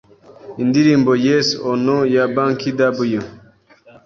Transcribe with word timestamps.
Indirimbo 0.63 1.11
Yes 1.25 1.47
Or 1.69 1.75
No 1.85 1.97
ya 2.13 2.23
Banky 2.35 2.69
W 3.09 3.21